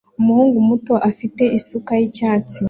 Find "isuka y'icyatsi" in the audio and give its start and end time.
1.59-2.57